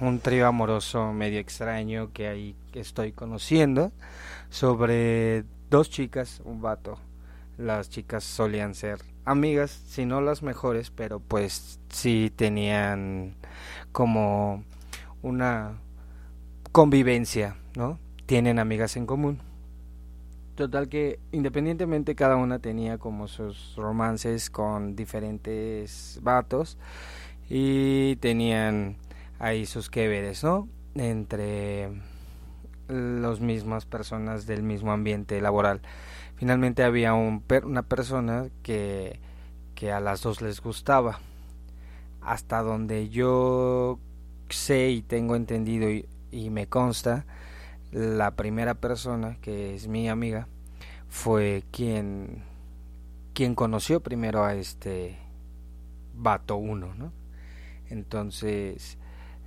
un 0.00 0.18
trío 0.18 0.48
amoroso 0.48 1.12
medio 1.12 1.38
extraño 1.38 2.10
que 2.12 2.26
ahí 2.26 2.56
estoy 2.72 3.12
conociendo 3.12 3.92
sobre 4.50 5.44
dos 5.70 5.88
chicas, 5.88 6.42
un 6.44 6.60
vato. 6.60 6.98
Las 7.58 7.90
chicas 7.90 8.24
solían 8.24 8.74
ser 8.74 9.02
amigas, 9.24 9.70
si 9.70 10.04
no 10.04 10.20
las 10.20 10.42
mejores, 10.42 10.90
pero 10.90 11.20
pues 11.20 11.78
sí 11.90 12.32
tenían 12.34 13.36
como 13.92 14.64
una 15.22 15.78
convivencia, 16.72 17.54
¿no? 17.76 18.00
Tienen 18.26 18.58
amigas 18.58 18.96
en 18.96 19.06
común. 19.06 19.45
Total 20.56 20.88
que 20.88 21.20
independientemente 21.32 22.14
cada 22.14 22.36
una 22.36 22.58
tenía 22.60 22.96
como 22.96 23.28
sus 23.28 23.74
romances 23.76 24.48
con 24.48 24.96
diferentes 24.96 26.18
vatos 26.22 26.78
y 27.50 28.16
tenían 28.16 28.96
ahí 29.38 29.66
sus 29.66 29.90
que 29.90 30.08
veres, 30.08 30.44
¿no? 30.44 30.68
Entre 30.94 31.90
las 32.88 33.40
mismas 33.40 33.86
personas 33.86 34.46
del 34.46 34.62
mismo 34.62 34.92
ambiente 34.92 35.40
laboral. 35.40 35.82
Finalmente 36.36 36.84
había 36.84 37.14
un 37.14 37.40
per- 37.40 37.66
una 37.66 37.82
persona 37.82 38.48
que, 38.62 39.20
que 39.74 39.92
a 39.92 40.00
las 40.00 40.22
dos 40.22 40.42
les 40.42 40.62
gustaba. 40.62 41.20
Hasta 42.20 42.62
donde 42.62 43.08
yo 43.08 43.98
sé 44.48 44.90
y 44.90 45.02
tengo 45.02 45.36
entendido 45.36 45.90
y, 45.90 46.06
y 46.32 46.50
me 46.50 46.66
consta, 46.66 47.24
la 47.92 48.36
primera 48.36 48.74
persona, 48.74 49.36
que 49.40 49.74
es 49.74 49.88
mi 49.88 50.08
amiga, 50.08 50.48
fue 51.08 51.64
quien, 51.70 52.42
quien 53.32 53.54
conoció 53.54 54.00
primero 54.00 54.44
a 54.44 54.54
este 54.54 55.18
vato 56.14 56.56
uno, 56.56 56.94
¿no? 56.94 57.12
Entonces 57.88 58.98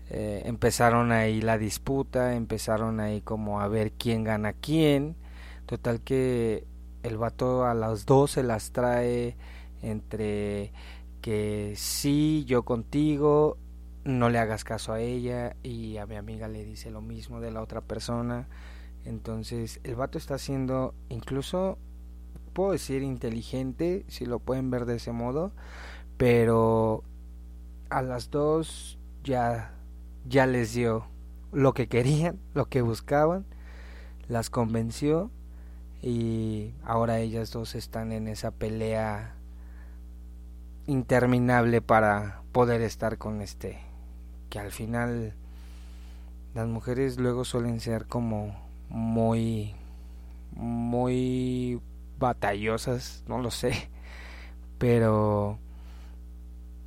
eh, 0.10 0.44
empezaron 0.46 1.12
ahí 1.12 1.42
la 1.42 1.58
disputa, 1.58 2.36
empezaron 2.36 3.00
ahí 3.00 3.22
como 3.22 3.62
a 3.62 3.68
ver 3.68 3.92
quién 3.92 4.24
gana 4.24 4.54
quién. 4.54 5.16
Total 5.66 6.02
que 6.02 6.66
el 7.04 7.18
vato 7.18 7.66
a 7.66 7.74
las 7.74 8.06
dos 8.06 8.32
se 8.32 8.44
las 8.44 8.72
trae 8.72 9.38
entre 9.82 10.72
que 11.22 11.74
sí, 11.76 12.46
yo 12.48 12.64
contigo, 12.64 13.58
no 14.04 14.30
le 14.30 14.40
hagas 14.40 14.64
caso 14.64 14.94
a 14.94 15.02
ella 15.02 15.56
y 15.64 15.98
a 15.98 16.06
mi 16.06 16.16
amiga 16.16 16.48
le 16.48 16.64
dice 16.64 16.92
lo 16.92 17.02
mismo 17.02 17.40
de 17.40 17.52
la 17.52 17.62
otra 17.62 17.82
persona. 17.82 18.48
Entonces 19.06 19.80
el 19.84 19.96
vato 19.96 20.18
está 20.18 20.38
siendo 20.38 20.94
incluso, 21.10 21.78
puedo 22.54 22.72
decir, 22.72 23.02
inteligente, 23.04 24.06
si 24.08 24.26
lo 24.26 24.40
pueden 24.40 24.70
ver 24.72 24.86
de 24.86 24.96
ese 24.96 25.12
modo, 25.12 25.52
pero 26.18 27.04
a 27.90 28.02
las 28.02 28.30
dos 28.30 29.00
ya, 29.24 29.74
ya 30.28 30.46
les 30.46 30.74
dio 30.74 31.06
lo 31.52 31.74
que 31.74 31.88
querían, 31.88 32.40
lo 32.54 32.66
que 32.66 32.82
buscaban, 32.82 33.46
las 34.28 34.50
convenció 34.50 35.32
y 36.02 36.74
ahora 36.84 37.20
ellas 37.20 37.52
dos 37.52 37.76
están 37.76 38.12
en 38.14 38.28
esa 38.28 38.52
pelea 38.52 39.36
interminable 40.88 41.82
para 41.82 42.42
poder 42.54 42.82
estar 42.82 43.18
con 43.18 43.42
este 43.42 43.89
que 44.50 44.60
al 44.60 44.72
final 44.72 45.34
las 46.54 46.68
mujeres 46.68 47.20
luego 47.20 47.46
suelen 47.46 47.80
ser 47.80 48.06
como 48.08 48.56
muy 48.90 49.74
muy 50.56 51.82
batallosas 52.20 53.24
no 53.28 53.40
lo 53.40 53.52
sé 53.52 53.90
pero 54.80 55.60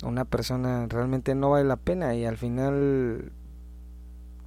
una 0.03 0.25
persona 0.25 0.85
realmente 0.87 1.33
no 1.35 1.49
vale 1.51 1.65
la 1.65 1.77
pena 1.77 2.13
y 2.15 2.25
al 2.25 2.37
final 2.37 3.31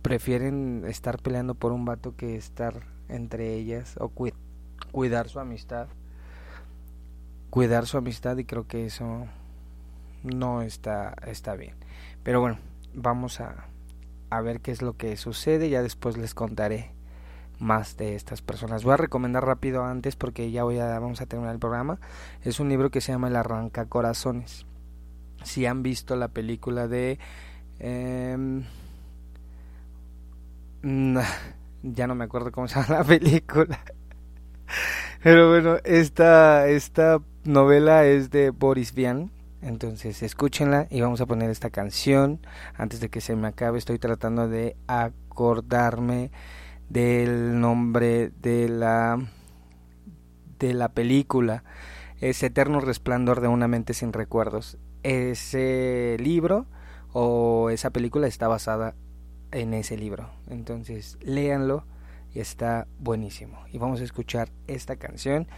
prefieren 0.03 0.85
estar 0.87 1.19
peleando 1.21 1.55
por 1.55 1.73
un 1.73 1.85
vato 1.85 2.15
que 2.17 2.37
estar 2.37 2.83
entre 3.09 3.55
ellas 3.55 3.97
o 3.99 4.09
cui- 4.09 4.35
cuidar 4.93 5.29
su 5.29 5.41
amistad 5.41 5.89
cuidar 7.51 7.87
su 7.87 7.97
amistad 7.99 8.37
y 8.39 8.45
creo 8.45 8.67
que 8.67 8.87
eso 8.87 9.27
no 10.23 10.63
está 10.63 11.15
está 11.27 11.55
bien. 11.57 11.75
Pero 12.23 12.41
bueno 12.41 12.59
vamos 12.97 13.41
a 13.41 13.69
a 14.31 14.41
ver 14.41 14.61
qué 14.61 14.73
es 14.73 14.83
lo 14.83 14.97
que 14.97 15.17
sucede 15.17 15.69
ya 15.71 15.83
después 15.83 16.17
les 16.17 16.35
contaré 16.35 16.93
más 17.59 17.97
de 17.97 18.15
estas 18.17 18.43
personas. 18.43 18.85
Voy 18.85 18.95
a 18.95 18.99
recomendar 18.99 19.45
rápido 19.45 19.85
antes 19.85 20.17
porque 20.17 20.51
ya 20.51 20.65
voy 20.65 20.79
a 20.79 20.99
vamos 20.99 21.21
a 21.21 21.27
terminar 21.27 21.55
el 21.55 21.61
programa. 21.61 21.99
Es 22.43 22.61
un 22.61 22.69
libro 22.69 22.91
que 22.91 23.01
se 23.01 23.13
llama 23.13 23.29
el 23.29 23.37
arranca 23.37 23.87
corazones. 23.87 24.67
Si 25.43 25.65
han 25.65 25.83
visto 25.83 26.17
la 26.17 26.29
película 26.29 26.87
de 26.89 27.19
mm, 30.83 31.19
ya 31.83 32.07
no 32.07 32.15
me 32.15 32.25
acuerdo 32.25 32.53
cómo 32.53 32.69
se 32.69 32.81
llama 32.81 32.99
la 32.99 33.05
película. 33.05 33.81
Pero 35.23 35.49
bueno 35.51 35.79
esta 35.85 36.69
esta 36.69 37.21
novela 37.45 38.05
es 38.05 38.31
de 38.31 38.51
Boris 38.51 38.93
Vian 38.93 39.31
entonces 39.67 40.23
escúchenla 40.23 40.87
y 40.91 41.01
vamos 41.01 41.21
a 41.21 41.27
poner 41.27 41.51
esta 41.51 41.71
canción. 41.71 42.41
Antes 42.75 43.01
de 43.01 43.09
que 43.09 43.21
se 43.21 43.37
me 43.37 43.49
acabe 43.49 43.79
estoy 43.79 43.99
tratando 43.99 44.49
de 44.49 44.77
acordarme 44.87 46.31
del 46.89 47.61
nombre 47.61 48.31
de 48.41 48.69
la 48.69 49.19
de 50.59 50.73
la 50.73 50.89
película. 50.89 51.65
Es 52.21 52.43
Eterno 52.43 52.81
Resplandor 52.81 53.41
de 53.41 53.49
una 53.49 53.69
mente 53.69 53.93
sin 53.93 54.13
recuerdos. 54.13 54.79
Ese 55.03 56.17
libro 56.19 56.67
o 57.13 57.71
esa 57.71 57.91
película 57.91 58.27
está 58.27 58.49
basada 58.49 58.95
en 59.53 59.75
ese 59.75 59.97
libro 59.97 60.31
entonces 60.49 61.19
léanlo 61.21 61.85
y 62.35 62.41
está 62.41 62.87
buenísimo. 62.99 63.59
Y 63.73 63.79
vamos 63.79 64.01
a 64.01 64.05
escuchar 64.05 64.51
esta 64.67 64.97
canción 64.97 65.49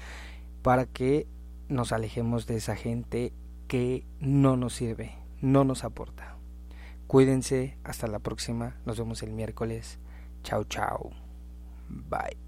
para 0.62 0.86
que 0.86 1.26
nos 1.68 1.92
alejemos 1.92 2.46
de 2.46 2.56
esa 2.56 2.76
gente 2.76 3.32
que 3.68 4.04
no 4.18 4.56
nos 4.56 4.74
sirve, 4.74 5.14
no 5.40 5.62
nos 5.62 5.84
aporta. 5.84 6.36
Cuídense, 7.06 7.78
hasta 7.84 8.06
la 8.06 8.18
próxima, 8.18 8.76
nos 8.84 8.98
vemos 8.98 9.22
el 9.22 9.32
miércoles. 9.32 9.98
Chao, 10.42 10.64
chao. 10.64 11.10
Bye. 11.88 12.47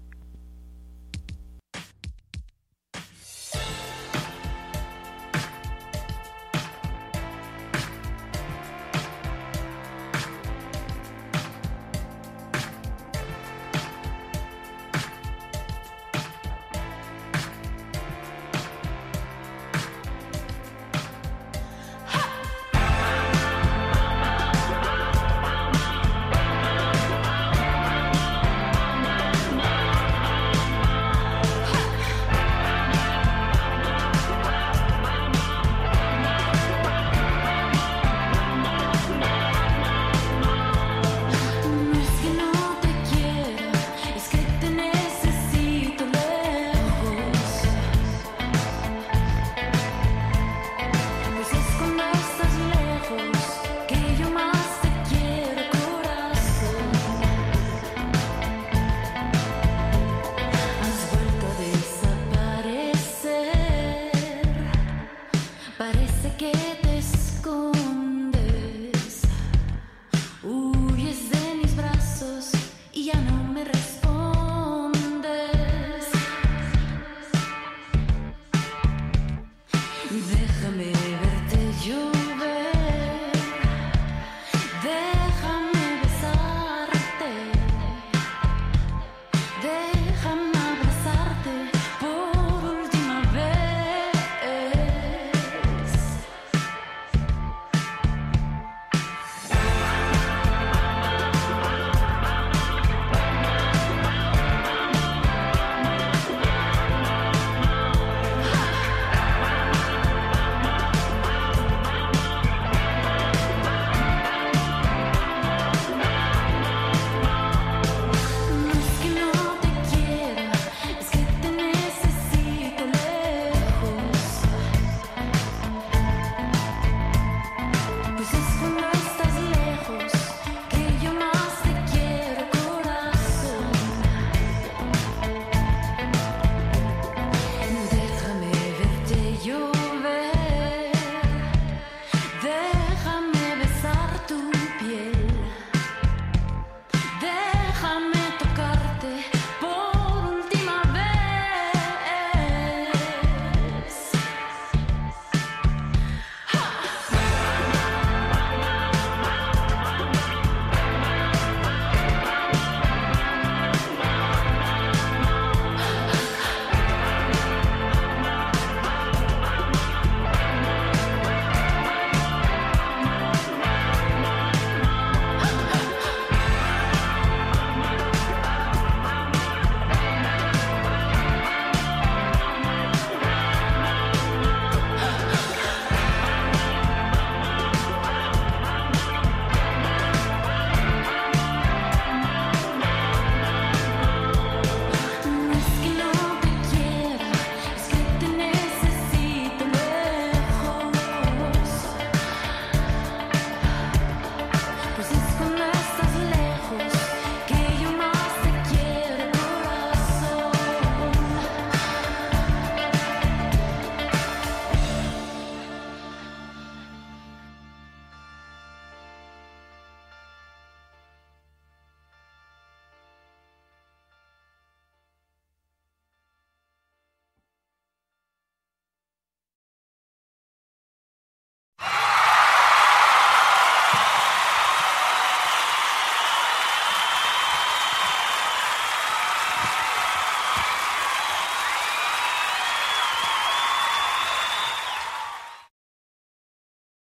There 80.11 80.50